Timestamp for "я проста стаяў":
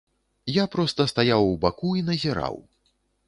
0.53-1.45